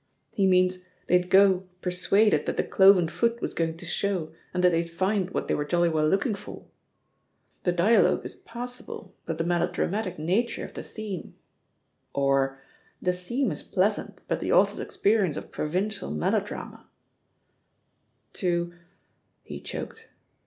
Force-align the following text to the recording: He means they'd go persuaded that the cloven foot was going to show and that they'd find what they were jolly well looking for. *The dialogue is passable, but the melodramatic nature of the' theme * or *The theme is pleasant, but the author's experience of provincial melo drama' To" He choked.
He 0.31 0.47
means 0.47 0.83
they'd 1.05 1.29
go 1.29 1.67
persuaded 1.83 2.47
that 2.47 2.57
the 2.57 2.63
cloven 2.63 3.07
foot 3.07 3.39
was 3.39 3.53
going 3.53 3.77
to 3.77 3.85
show 3.85 4.31
and 4.51 4.63
that 4.63 4.71
they'd 4.71 4.89
find 4.89 5.29
what 5.29 5.47
they 5.47 5.53
were 5.53 5.63
jolly 5.63 5.89
well 5.89 6.07
looking 6.09 6.33
for. 6.33 6.65
*The 7.65 7.71
dialogue 7.71 8.25
is 8.25 8.33
passable, 8.33 9.13
but 9.27 9.37
the 9.37 9.43
melodramatic 9.43 10.17
nature 10.17 10.65
of 10.65 10.73
the' 10.73 10.81
theme 10.81 11.35
* 11.77 12.15
or 12.25 12.59
*The 12.99 13.13
theme 13.13 13.51
is 13.51 13.61
pleasant, 13.61 14.21
but 14.27 14.39
the 14.39 14.51
author's 14.51 14.79
experience 14.79 15.37
of 15.37 15.51
provincial 15.51 16.09
melo 16.09 16.39
drama' 16.39 16.89
To" 18.39 18.73
He 19.43 19.59
choked. 19.59 20.09